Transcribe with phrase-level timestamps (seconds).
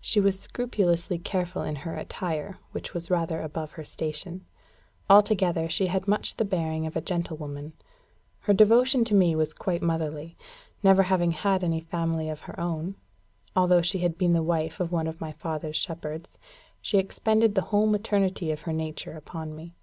[0.00, 4.44] She was scrupulously careful in her attire, which was rather above her station.
[5.08, 7.72] Altogether, she had much the bearing of a gentle woman.
[8.40, 10.36] Her devotion to me was quite motherly.
[10.82, 12.96] Never having had any family of her own,
[13.54, 16.36] although she had been the wife of one of my father's shepherds,
[16.82, 19.76] she expended the whole maternity of her nature upon me.